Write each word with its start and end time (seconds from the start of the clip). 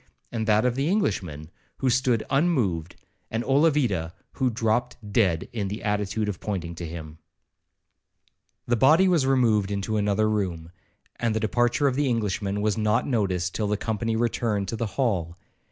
and 0.31 0.47
that 0.47 0.65
of 0.65 0.73
the 0.73 0.89
Englishman, 0.89 1.51
who 1.77 1.87
stood 1.87 2.23
unmoved, 2.31 2.95
and 3.29 3.43
Olavida, 3.43 4.13
who 4.31 4.49
dropped 4.49 4.97
dead 5.13 5.47
in 5.53 5.67
the 5.67 5.83
attitude 5.83 6.27
of 6.27 6.39
pointing 6.39 6.73
to 6.73 6.87
him 6.87 7.19
The 8.65 8.75
body 8.75 9.07
was 9.07 9.27
removed 9.27 9.69
into 9.69 9.97
another 9.97 10.27
room, 10.27 10.71
and 11.17 11.35
the 11.35 11.39
departure 11.39 11.85
of 11.87 11.93
the 11.95 12.07
Englishman 12.09 12.61
was 12.61 12.79
not 12.79 13.05
noticed 13.05 13.53
till 13.53 13.67
the 13.67 13.77
company 13.77 14.15
returned 14.15 14.67
to 14.69 14.75
the 14.75 14.87
hall. 14.97 15.37